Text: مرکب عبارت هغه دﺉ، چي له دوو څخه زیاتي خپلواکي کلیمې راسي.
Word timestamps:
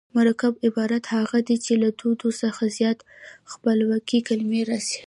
مرکب 0.15 0.53
عبارت 0.67 1.03
هغه 1.15 1.37
دﺉ، 1.47 1.57
چي 1.65 1.73
له 1.81 1.89
دوو 1.99 2.29
څخه 2.41 2.63
زیاتي 2.77 3.05
خپلواکي 3.51 4.19
کلیمې 4.27 4.61
راسي. 4.69 4.99